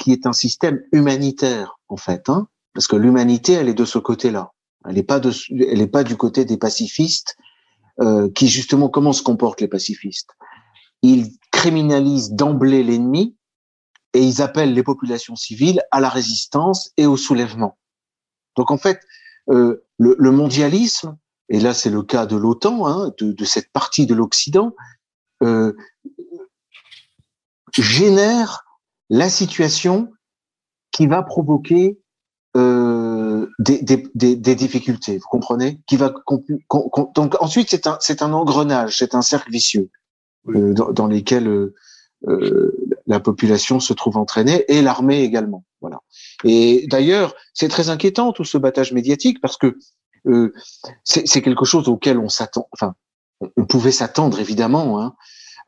qui 0.00 0.12
est 0.12 0.26
un 0.26 0.33
système 0.33 0.83
humanitaire 0.92 1.78
en 1.88 1.97
fait, 1.97 2.28
hein, 2.28 2.49
parce 2.75 2.88
que 2.88 2.97
l'humanité, 2.97 3.52
elle 3.52 3.69
est 3.69 3.75
de 3.75 3.85
ce 3.85 3.99
côté-là. 3.99 4.52
Elle 4.88 4.95
n'est 4.95 5.02
pas 5.02 5.21
elle 5.23 5.78
n'est 5.78 5.87
pas 5.87 6.04
du 6.04 6.16
côté 6.16 6.45
des 6.45 6.57
pacifistes, 6.57 7.37
euh, 8.00 8.30
qui 8.30 8.49
justement 8.49 8.88
comment 8.88 9.12
se 9.12 9.23
comportent 9.23 9.61
les 9.61 9.69
pacifistes? 9.69 10.30
Ils 11.02 11.28
criminalisent 11.52 12.33
d'emblée 12.33 12.83
l'ennemi 12.83 13.37
et 14.14 14.23
ils 14.23 14.40
appellent 14.40 14.73
les 14.73 14.83
populations 14.83 15.37
civiles 15.37 15.83
à 15.90 16.00
la 16.00 16.09
résistance 16.09 16.92
et 16.97 17.07
au 17.07 17.19
soulèvement. 17.19 17.76
Donc 18.57 18.71
en 18.71 18.78
fait, 18.78 19.00
euh, 19.50 19.85
le, 19.99 20.30
mondialisme, 20.30 21.19
et 21.50 21.61
là 21.61 21.75
c'est 21.75 21.90
le 21.90 22.02
cas 22.02 22.25
de 22.25 22.37
l'OTAN, 22.37 22.87
hein, 22.87 23.12
de, 23.19 23.33
de, 23.33 23.45
cette 23.45 23.71
partie 23.71 24.07
de 24.07 24.14
l'Occident, 24.14 24.75
euh, 25.42 25.75
génère 27.76 28.64
la 29.11 29.29
situation 29.29 30.11
qui 30.93 31.07
va 31.07 31.23
provoquer 31.23 31.99
euh, 32.57 33.49
des, 33.59 33.83
des, 33.83 34.09
des, 34.14 34.37
des, 34.37 34.55
difficultés, 34.55 35.19
vous 35.19 35.29
comprenez? 35.29 35.81
Qui 35.87 35.97
va 35.97 36.12
donc 37.14 37.37
ensuite 37.40 37.69
c'est 37.71 37.87
un 37.87 37.99
c'est 38.00 38.23
un 38.23 38.33
engrenage, 38.33 38.99
c'est 38.99 39.14
un 39.14 39.23
cercle 39.23 39.50
vicieux 39.50 39.90
euh, 40.49 40.73
dans, 40.73 40.90
dans, 40.93 41.07
lesquels 41.07 41.47
euh, 41.47 41.75
euh, 42.29 42.73
la 43.07 43.21
population 43.21 43.81
se 43.81 43.93
trouve 43.93 44.17
entraînée 44.17 44.64
et 44.69 44.83
l'armée 44.83 45.23
également. 45.23 45.64
Voilà. 45.81 46.00
Et 46.45 46.87
d'ailleurs, 46.88 47.35
c'est 47.55 47.69
très 47.69 47.88
inquiétant 47.88 48.33
tout 48.33 48.45
ce 48.45 48.59
battage 48.59 48.93
médiatique 48.93 49.40
parce 49.40 49.57
que 49.57 49.79
euh, 50.26 50.52
c'est 51.05 51.43
quelque 51.43 51.64
chose 51.64 51.88
auquel 51.88 52.19
on 52.19 52.29
s'attend. 52.29 52.69
Enfin, 52.73 52.95
on 53.57 53.64
pouvait 53.64 53.93
s'attendre 53.93 54.38
évidemment. 54.38 55.00
Hein. 55.00 55.14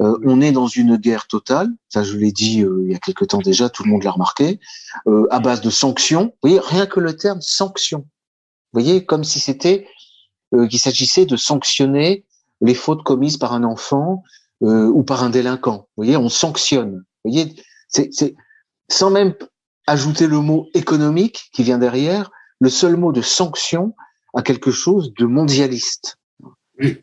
Euh, 0.00 0.18
on 0.24 0.40
est 0.40 0.52
dans 0.52 0.66
une 0.66 0.96
guerre 0.96 1.26
totale, 1.26 1.68
ça 1.88 2.02
je 2.02 2.16
l'ai 2.16 2.32
dit 2.32 2.62
euh, 2.62 2.82
il 2.84 2.92
y 2.92 2.94
a 2.94 2.98
quelque 2.98 3.24
temps 3.24 3.38
déjà, 3.38 3.68
tout 3.68 3.84
le 3.84 3.90
monde 3.90 4.04
l'a 4.04 4.12
remarqué, 4.12 4.58
euh, 5.06 5.26
à 5.30 5.40
base 5.40 5.60
de 5.60 5.70
sanctions. 5.70 6.32
Vous 6.42 6.48
voyez, 6.48 6.60
rien 6.60 6.86
que 6.86 7.00
le 7.00 7.16
terme 7.16 7.40
sanction. 7.40 8.06
Vous 8.72 8.80
voyez, 8.80 9.04
comme 9.04 9.24
si 9.24 9.38
c'était 9.38 9.86
euh, 10.54 10.66
qu'il 10.66 10.78
s'agissait 10.78 11.26
de 11.26 11.36
sanctionner 11.36 12.24
les 12.60 12.74
fautes 12.74 13.02
commises 13.02 13.36
par 13.36 13.52
un 13.52 13.64
enfant 13.64 14.22
euh, 14.62 14.86
ou 14.86 15.02
par 15.02 15.24
un 15.24 15.30
délinquant. 15.30 15.88
Vous 15.96 16.04
voyez, 16.04 16.16
on 16.16 16.28
sanctionne. 16.28 17.04
Vous 17.24 17.30
voyez, 17.30 17.54
c'est 17.88 18.34
sans 18.88 19.10
même 19.10 19.34
ajouter 19.86 20.26
le 20.26 20.40
mot 20.40 20.68
économique 20.74 21.50
qui 21.52 21.62
vient 21.62 21.78
derrière, 21.78 22.30
le 22.60 22.70
seul 22.70 22.96
mot 22.96 23.12
de 23.12 23.22
sanction 23.22 23.94
a 24.34 24.42
quelque 24.42 24.70
chose 24.70 25.12
de 25.18 25.26
mondialiste 25.26 26.18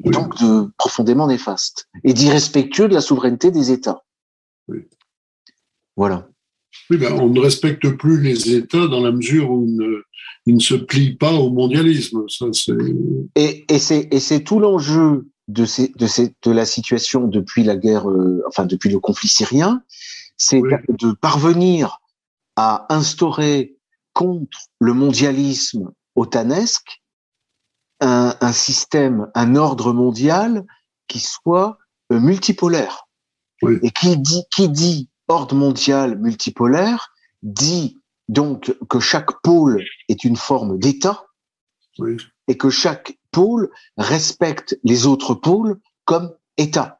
donc 0.06 0.38
de 0.40 0.70
profondément 0.78 1.28
néfaste 1.28 1.88
et 2.04 2.14
d'irrespectueux 2.14 2.88
de 2.88 2.94
la 2.94 3.02
souveraineté 3.02 3.52
des 3.52 3.72
États. 3.72 4.04
Oui. 4.68 4.80
Voilà. 5.96 6.28
Oui, 6.90 6.98
ben, 6.98 7.14
on 7.14 7.30
ne 7.30 7.40
respecte 7.40 7.90
plus 7.98 8.22
les 8.22 8.56
États 8.56 8.88
dans 8.88 9.02
la 9.02 9.12
mesure 9.12 9.52
où 9.52 9.68
ils 10.46 10.56
ne, 10.56 10.60
se 10.60 10.76
plient 10.76 11.16
pas 11.16 11.34
au 11.34 11.52
mondialisme. 11.52 12.24
Ça, 12.28 12.46
et, 13.36 13.66
et 13.70 13.80
c'est 13.80 14.44
tout 14.44 14.60
l'enjeu 14.60 15.28
de, 15.50 15.66
ces, 15.66 15.90
de, 15.90 16.08
ces, 16.08 16.34
de 16.44 16.52
la 16.52 16.66
situation 16.66 17.28
depuis 17.28 17.64
la 17.64 17.76
guerre, 17.76 18.10
euh, 18.10 18.42
enfin 18.48 18.66
depuis 18.66 18.90
le 18.90 19.00
conflit 19.00 19.28
syrien, 19.28 19.84
c'est 20.38 20.62
oui. 20.62 20.74
de 20.90 21.12
parvenir 21.12 22.00
à 22.56 22.86
instaurer 22.94 23.76
contre 24.14 24.58
le 24.80 24.94
mondialisme 24.94 25.92
otanesque 26.16 26.99
un, 28.00 28.36
un, 28.40 28.52
système, 28.52 29.30
un 29.36 29.56
ordre 29.56 29.94
mondial 29.94 30.66
qui 31.08 31.20
soit 31.20 31.78
euh, 32.12 32.20
multipolaire. 32.20 33.08
Oui. 33.62 33.78
Et 33.84 33.92
qui 33.92 34.18
dit, 34.18 34.44
qui 34.52 34.70
dit 34.70 35.10
ordre 35.28 35.56
mondial 35.56 36.18
multipolaire 36.18 37.14
dit 37.44 37.98
donc 38.28 38.76
que 38.90 39.00
chaque 39.00 39.42
pôle 39.42 39.84
est 40.08 40.24
une 40.24 40.36
forme 40.36 40.78
d'État 40.78 41.26
oui. 41.98 42.18
et 42.48 42.58
que 42.58 42.70
chaque 42.70 43.18
pôle 43.32 43.70
respecte 43.98 44.80
les 44.84 45.06
autres 45.06 45.34
pôles 45.34 45.80
comme 46.06 46.34
État. 46.58 47.00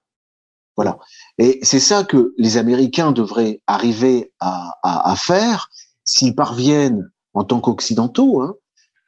Voilà. 0.76 0.98
Et 1.38 1.60
c'est 1.62 1.80
ça 1.80 2.04
que 2.04 2.34
les 2.38 2.58
Américains 2.58 3.12
devraient 3.12 3.62
arriver 3.68 4.32
à, 4.40 4.78
à, 4.84 5.12
à 5.12 5.16
faire 5.16 5.70
s'ils 6.04 6.36
parviennent, 6.36 7.12
en 7.34 7.44
tant 7.44 7.60
qu'occidentaux, 7.60 8.42
hein, 8.42 8.56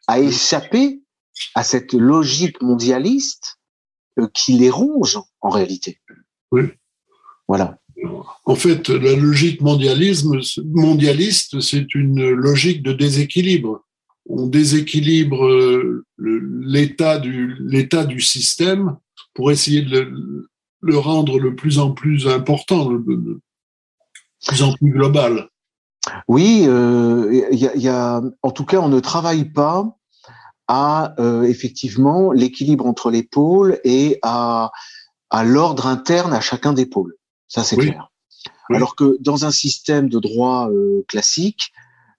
à 0.07 0.19
échapper 0.19 1.00
à 1.55 1.63
cette 1.63 1.93
logique 1.93 2.61
mondialiste 2.61 3.57
euh, 4.19 4.27
qui 4.33 4.53
les 4.53 4.69
ronge 4.69 5.19
en 5.41 5.49
réalité. 5.49 5.99
Oui. 6.51 6.63
Voilà. 7.47 7.77
En 8.45 8.55
fait, 8.55 8.89
la 8.89 9.15
logique 9.15 9.61
mondialisme, 9.61 10.39
mondialiste, 10.65 11.59
c'est 11.59 11.93
une 11.93 12.31
logique 12.31 12.81
de 12.81 12.93
déséquilibre. 12.93 13.85
On 14.27 14.47
déséquilibre 14.47 15.45
euh, 15.45 16.05
l'état 16.17 17.19
du, 17.19 17.57
l'état 17.59 18.05
du 18.05 18.21
système 18.21 18.97
pour 19.33 19.51
essayer 19.51 19.81
de 19.81 19.99
le, 19.99 20.49
le, 20.81 20.97
rendre 20.97 21.39
le 21.39 21.55
plus 21.55 21.79
en 21.79 21.91
plus 21.91 22.27
important, 22.27 22.89
le, 22.89 23.03
le 23.07 23.39
plus 24.47 24.63
en 24.63 24.73
plus 24.73 24.91
global. 24.91 25.49
Oui, 26.27 26.63
euh, 26.65 27.47
y 27.51 27.67
a, 27.67 27.75
y 27.75 27.87
a, 27.87 28.21
en 28.41 28.51
tout 28.51 28.65
cas, 28.65 28.79
on 28.79 28.89
ne 28.89 28.99
travaille 28.99 29.45
pas 29.45 29.97
à 30.73 31.13
euh, 31.19 31.43
effectivement 31.43 32.31
l'équilibre 32.31 32.85
entre 32.85 33.11
les 33.11 33.23
pôles 33.23 33.81
et 33.83 34.19
à, 34.21 34.71
à 35.29 35.43
l'ordre 35.43 35.85
interne 35.85 36.31
à 36.33 36.39
chacun 36.39 36.71
des 36.71 36.85
pôles. 36.85 37.15
Ça, 37.49 37.61
c'est 37.65 37.75
Oui. 37.75 37.89
clair. 37.89 38.09
Oui. 38.69 38.77
Alors 38.77 38.95
que 38.95 39.17
dans 39.19 39.43
un 39.43 39.51
système 39.51 40.07
de 40.07 40.17
droit 40.17 40.69
euh, 40.69 41.03
classique, 41.09 41.73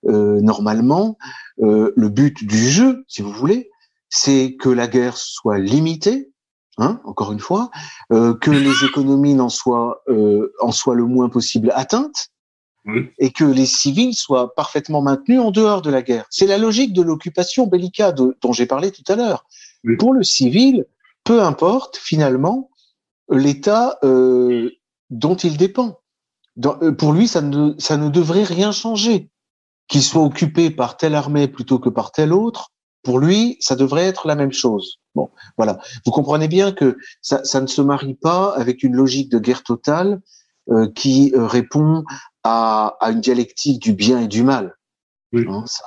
euh, 0.07 0.43
normalement, 0.43 1.17
euh, 1.63 1.95
le 1.97 2.11
but 2.11 2.45
du 2.45 2.69
jeu, 2.69 3.05
si 3.09 3.23
vous 3.23 3.33
voulez, 3.33 3.71
c'est 4.11 4.55
que 4.61 4.69
la 4.69 4.87
guerre 4.87 5.17
soit 5.17 5.59
limitée, 5.59 6.31
hein, 6.77 7.01
encore 7.05 7.33
une 7.33 7.41
fois, 7.41 7.71
euh, 8.13 8.35
que 8.35 8.51
les 8.51 8.85
économies 8.85 9.35
n'en 9.35 9.49
soient, 9.49 10.03
euh, 10.09 10.53
en 10.61 10.73
soient 10.73 10.95
le 10.95 11.07
moins 11.07 11.31
possible 11.31 11.73
atteintes, 11.75 12.29
Oui. 12.85 13.11
et 13.19 13.31
que 13.31 13.45
les 13.45 13.67
civils 13.67 14.13
soient 14.15 14.55
parfaitement 14.57 15.03
maintenus 15.03 15.39
en 15.39 15.53
dehors 15.53 15.83
de 15.83 15.91
la 15.91 16.03
guerre. 16.03 16.27
C'est 16.31 16.49
la 16.49 16.59
logique 16.59 16.93
de 16.93 17.03
l'occupation 17.03 17.69
bellica 17.69 18.11
de- 18.11 18.37
dont 18.43 18.53
j'ai 18.53 18.67
parlé 18.67 18.91
tout 18.91 19.05
à 19.07 19.15
l'heure. 19.15 19.45
Oui. 19.85 19.97
Pour 19.97 20.13
le 20.13 20.25
civil, 20.25 20.85
peu 21.23 21.43
importe 21.43 21.97
finalement 21.97 22.71
l'État 23.31 23.99
euh, 24.03 24.69
dont 25.11 25.37
il 25.37 25.57
dépend. 25.57 26.01
Dans- 26.57 26.77
euh, 26.83 26.91
pour 26.93 27.13
lui, 27.13 27.29
ça 27.29 27.41
ne, 27.41 27.75
ça 27.79 27.97
ne 27.97 28.09
devrait 28.09 28.43
rien 28.43 28.73
changer. 28.73 29.31
Qu'il 29.89 30.03
soit 30.03 30.23
occupé 30.23 30.71
par 30.71 30.97
telle 30.97 31.15
armée 31.15 31.47
plutôt 31.49 31.79
que 31.79 31.89
par 31.89 32.11
telle 32.13 32.33
autre, 32.33 32.71
pour 33.05 33.19
lui, 33.19 33.57
ça 33.61 33.77
devrait 33.77 34.07
être 34.07 34.27
la 34.27 34.35
même 34.35 34.53
chose. 34.53 34.99
Bon, 35.15 35.31
voilà. 35.57 35.79
Vous 36.05 36.13
comprenez 36.13 36.49
bien 36.49 36.73
que 36.73 36.97
ça, 37.21 37.45
ça 37.45 37.61
ne 37.61 37.67
se 37.67 37.83
marie 37.83 38.15
pas 38.15 38.55
avec 38.57 38.83
une 38.83 38.95
logique 38.95 39.29
de 39.31 39.39
guerre 39.39 39.63
totale 39.63 40.21
euh, 40.71 40.89
qui 40.95 41.33
répond 41.37 42.05
à, 42.45 42.97
à, 43.01 43.11
une 43.11 43.21
dialectique 43.21 43.83
du 43.83 43.93
bien 43.93 44.21
et 44.21 44.29
du 44.29 44.43
mal. 44.43 44.77
Oui. 45.33 45.45
Hein, 45.49 45.65
ça, 45.67 45.85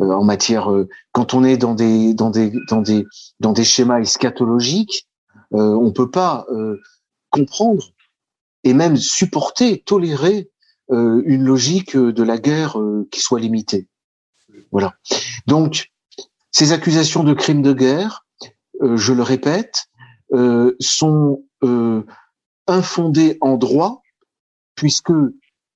euh, 0.00 0.12
en 0.12 0.24
matière, 0.24 0.70
euh, 0.72 0.88
quand 1.12 1.34
on 1.34 1.44
est 1.44 1.56
dans 1.56 1.74
des 1.74 2.14
dans 2.14 2.30
des 2.30 2.52
dans 2.68 2.82
des 2.82 3.06
dans 3.40 3.52
des 3.52 3.64
schémas 3.64 4.00
eschatologiques, 4.00 5.08
euh, 5.54 5.74
on 5.74 5.92
peut 5.92 6.10
pas 6.10 6.46
euh, 6.50 6.80
comprendre 7.30 7.92
et 8.64 8.74
même 8.74 8.96
supporter, 8.96 9.82
tolérer 9.84 10.50
euh, 10.90 11.22
une 11.26 11.44
logique 11.44 11.96
de 11.96 12.22
la 12.22 12.38
guerre 12.38 12.78
euh, 12.80 13.06
qui 13.10 13.20
soit 13.20 13.40
limitée. 13.40 13.88
Voilà. 14.72 14.94
Donc, 15.46 15.90
ces 16.50 16.72
accusations 16.72 17.24
de 17.24 17.34
crimes 17.34 17.62
de 17.62 17.72
guerre, 17.72 18.26
euh, 18.82 18.96
je 18.96 19.12
le 19.12 19.22
répète, 19.22 19.86
sont 20.78 21.42
infondées 22.66 23.38
en 23.40 23.56
droit, 23.56 24.02
puisque 24.74 25.12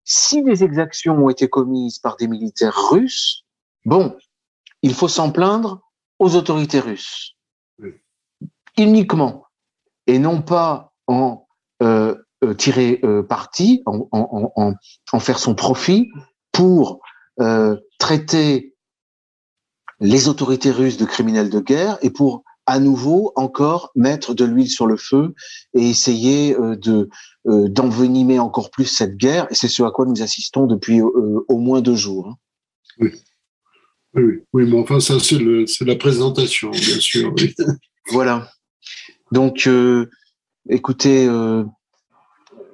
si 0.05 0.43
des 0.43 0.65
exactions 0.65 1.17
ont 1.25 1.31
été 1.31 1.49
commises 1.49 1.99
par 1.99 2.17
des 2.17 2.29
militaires 2.29 2.91
russes, 2.91 3.45
bon, 3.85 4.17
il 4.83 4.95
faut 4.95 5.09
s'en 5.09 5.31
plaindre 5.31 5.81
aux 6.19 6.37
autorités 6.37 6.81
russes. 6.81 7.37
Uniquement. 8.77 9.47
Et 10.07 10.19
non 10.19 10.43
pas 10.43 10.93
en 11.07 11.47
euh, 11.83 12.17
euh, 12.45 12.55
tirer 12.55 13.01
euh, 13.05 13.23
parti, 13.23 13.83
en, 13.87 14.09
en, 14.11 14.75
en, 15.13 15.21
faire 15.21 15.39
son 15.39 15.55
profit 15.55 16.11
pour 16.51 17.01
traiter 17.99 18.77
les 20.01 20.29
autorités 20.29 20.71
russes 20.71 20.97
de 20.97 21.05
criminels 21.05 21.51
de 21.51 21.61
guerre 21.61 21.99
et 22.03 22.11
pour 22.11 22.45
à 22.67 22.79
nouveau 22.79 23.33
encore 23.37 23.91
mettre 23.97 24.35
de 24.35 24.45
l'huile 24.45 24.69
sur 24.69 24.87
le 24.87 24.97
feu 24.97 25.35
et 25.75 25.89
essayer 25.89 26.55
de 26.55 27.09
d'envenimer 27.45 28.39
encore 28.39 28.71
plus 28.71 28.87
cette 28.87 29.17
guerre. 29.17 29.47
Et 29.51 29.55
c'est 29.55 29.69
ce 29.69 29.83
à 29.83 29.91
quoi 29.91 30.07
nous 30.07 30.23
assistons 30.23 30.67
depuis 30.67 31.01
au 31.01 31.59
moins 31.59 31.81
deux 31.81 31.97
jours. 31.97 32.29
Hein. 32.29 32.37
Oui. 32.99 33.11
Oui, 34.15 34.43
oui, 34.53 34.71
mais 34.71 34.79
enfin, 34.79 35.01
ça, 35.01 35.19
c'est 35.19 35.85
la 35.85 35.97
présentation, 35.97 36.71
bien 36.71 37.01
sûr. 37.01 37.35
voilà. 38.11 38.51
Donc, 39.33 39.69
écoutez, 40.69 41.29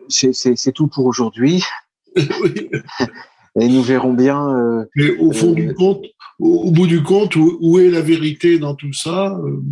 c'est 0.08 0.72
tout 0.72 0.88
pour 0.88 1.06
aujourd'hui. 1.06 1.62
Et 3.60 3.68
nous 3.68 3.82
verrons 3.82 4.12
bien. 4.12 4.48
Euh, 4.56 4.84
Mais 4.94 5.16
au 5.18 5.32
fond 5.32 5.52
du 5.52 5.70
euh, 5.70 5.74
compte, 5.74 6.04
au, 6.38 6.70
bout 6.70 6.86
du 6.86 7.02
compte, 7.02 7.34
où, 7.36 7.78
est 7.78 7.90
la 7.90 8.00
vérité 8.00 8.58
dans 8.58 8.74
tout 8.74 8.92
ça 8.92 9.36
euh, 9.36 9.62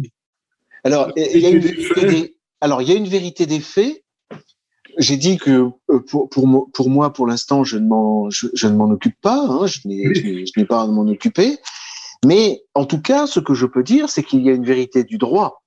Alors, 0.85 1.12
il 1.17 1.38
y 1.38 1.47
a 1.47 1.50
une 1.50 1.61
vérité 1.61 2.07
des, 2.07 2.37
alors 2.61 2.83
il 2.83 2.88
y 2.88 2.93
a 2.93 2.97
une 2.97 3.09
vérité 3.09 3.47
des 3.47 3.61
faits. 3.61 4.03
J'ai 4.99 5.17
dit 5.17 5.37
que 5.37 5.71
pour, 6.09 6.29
pour, 6.29 6.71
pour 6.73 6.91
moi, 6.91 7.12
pour 7.12 7.26
l'instant, 7.26 7.65
je 7.65 7.79
ne 7.79 7.87
m'en 7.87 8.31
je, 8.31 8.67
ne 8.67 8.75
m'en 8.75 8.91
occupe 8.91 9.21
pas. 9.21 9.47
Hein, 9.49 9.67
je 9.67 9.87
n'ai 9.87 10.65
pas 10.65 10.83
à 10.83 10.87
m'en 10.87 11.07
occuper. 11.07 11.59
Mais 12.25 12.62
en 12.75 12.87
tout 12.87 13.00
cas, 13.00 13.26
ce 13.26 13.41
que 13.41 13.55
je 13.55 13.67
peux 13.67 13.83
dire, 13.83 14.09
c'est 14.09 14.23
qu'il 14.23 14.43
y 14.43 14.49
a 14.49 14.53
une 14.53 14.65
vérité 14.65 15.05
du 15.05 15.19
droit. 15.19 15.62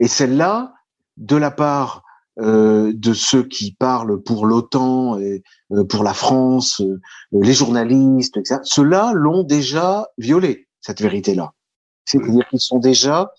Et 0.00 0.08
celle-là, 0.08 0.74
de 1.16 1.36
la 1.36 1.50
part 1.50 2.02
euh, 2.38 2.92
de 2.94 3.12
ceux 3.12 3.42
qui 3.42 3.72
parlent 3.72 4.22
pour 4.22 4.46
l'OTAN 4.46 5.18
et 5.18 5.42
euh, 5.72 5.84
pour 5.84 6.02
la 6.02 6.14
France, 6.14 6.80
euh, 6.80 7.00
les 7.32 7.52
journalistes, 7.52 8.36
etc. 8.36 8.60
Ceux-là 8.64 9.12
l'ont 9.14 9.42
déjà 9.42 10.08
violé 10.16 10.68
cette 10.80 11.02
vérité-là. 11.02 11.52
C'est-à-dire 12.06 12.48
qu'ils 12.48 12.60
sont 12.60 12.78
déjà 12.78 13.30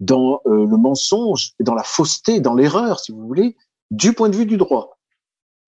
dans 0.00 0.40
le 0.46 0.76
mensonge, 0.76 1.52
dans 1.60 1.74
la 1.74 1.84
fausseté, 1.84 2.40
dans 2.40 2.54
l'erreur, 2.54 2.98
si 2.98 3.12
vous 3.12 3.24
voulez, 3.24 3.56
du 3.92 4.12
point 4.12 4.28
de 4.28 4.36
vue 4.36 4.46
du 4.46 4.56
droit. 4.56 4.98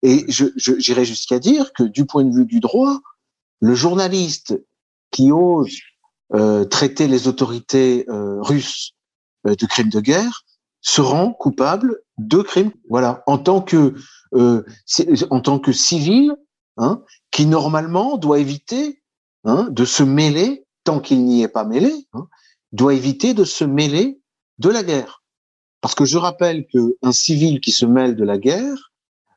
Et 0.01 0.25
je, 0.27 0.45
j'irais 0.55 1.05
jusqu'à 1.05 1.39
dire 1.39 1.71
que 1.73 1.83
du 1.83 2.05
point 2.05 2.25
de 2.25 2.35
vue 2.35 2.45
du 2.45 2.59
droit, 2.59 2.99
le 3.61 3.73
journaliste 3.73 4.61
qui 5.11 5.31
ose 5.31 5.73
traiter 6.69 7.07
les 7.07 7.27
autorités 7.27 8.05
russes 8.09 8.93
de 9.45 9.65
crimes 9.65 9.89
de 9.89 10.01
guerre 10.01 10.43
se 10.81 11.01
rend 11.01 11.31
coupable 11.31 12.01
de 12.17 12.41
crimes. 12.41 12.71
Voilà, 12.89 13.23
en 13.25 13.37
tant 13.37 13.61
que 13.61 13.95
euh, 14.35 14.63
en 15.29 15.39
tant 15.39 15.59
que 15.59 15.71
civil, 15.71 16.35
hein, 16.77 17.03
qui 17.31 17.45
normalement 17.45 18.17
doit 18.17 18.39
éviter 18.39 19.01
hein, 19.45 19.67
de 19.71 19.85
se 19.85 20.03
mêler 20.03 20.65
tant 20.83 20.99
qu'il 20.99 21.23
n'y 21.25 21.41
est 21.41 21.47
pas 21.47 21.63
mêlé, 21.63 21.93
hein, 22.13 22.27
doit 22.71 22.93
éviter 22.93 23.33
de 23.33 23.43
se 23.43 23.63
mêler 23.63 24.19
de 24.59 24.69
la 24.69 24.83
guerre. 24.83 25.23
Parce 25.85 25.93
que 25.93 26.05
je 26.05 26.17
rappelle 26.17 26.65
que 26.65 26.97
un 27.03 27.11
civil 27.11 27.61
qui 27.61 27.71
se 27.71 27.85
mêle 27.85 28.15
de 28.15 28.23
la 28.23 28.39
guerre 28.39 28.91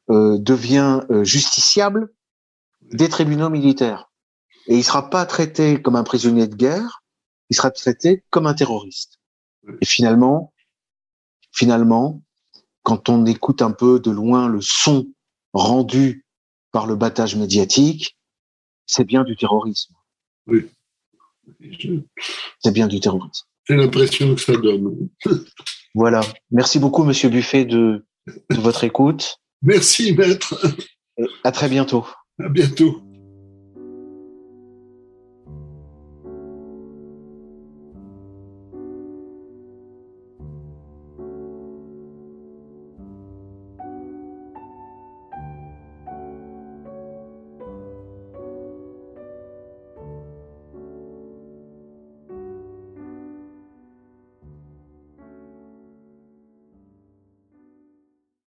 euh, 0.08 0.38
devient 0.38 1.02
euh, 1.10 1.22
justiciable 1.22 2.08
des 2.80 3.10
tribunaux 3.10 3.50
militaires. 3.50 4.10
Et 4.66 4.78
il 4.78 4.82
sera 4.82 5.10
pas 5.10 5.26
traité 5.26 5.82
comme 5.82 5.94
un 5.94 6.04
prisonnier 6.04 6.46
de 6.46 6.54
guerre, 6.54 7.02
il 7.50 7.54
sera 7.54 7.70
traité 7.70 8.24
comme 8.30 8.46
un 8.46 8.54
terroriste. 8.54 9.20
Et 9.82 9.84
finalement, 9.84 10.54
finalement, 11.52 12.22
quand 12.82 13.10
on 13.10 13.26
écoute 13.26 13.60
un 13.60 13.72
peu 13.72 14.00
de 14.00 14.10
loin 14.10 14.48
le 14.48 14.62
son 14.62 15.06
rendu 15.52 16.24
par 16.72 16.86
le 16.86 16.96
battage 16.96 17.36
médiatique, 17.36 18.16
c'est 18.86 19.04
bien 19.04 19.22
du 19.22 19.36
terrorisme. 19.36 19.94
Oui. 20.46 20.66
C'est 22.60 22.72
bien 22.72 22.86
du 22.86 23.00
terrorisme. 23.00 23.47
J'ai 23.68 23.76
l'impression 23.76 24.34
que 24.34 24.40
ça 24.40 24.56
donne. 24.56 25.08
voilà. 25.94 26.20
Merci 26.50 26.78
beaucoup, 26.78 27.04
Monsieur 27.04 27.28
Buffet, 27.28 27.64
de, 27.64 28.04
de 28.26 28.60
votre 28.60 28.84
écoute. 28.84 29.38
Merci, 29.62 30.14
maître. 30.14 30.58
à 31.44 31.52
très 31.52 31.68
bientôt. 31.68 32.06
À 32.42 32.48
bientôt. 32.48 33.02